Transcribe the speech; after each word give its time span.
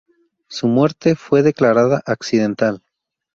Su 0.47 0.67
muerte 0.67 1.15
fue 1.15 1.43
declarada 1.43 2.01
accidental. 2.07 2.81